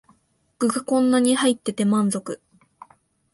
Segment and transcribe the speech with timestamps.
[0.57, 2.41] 具がこんなに入ってて満足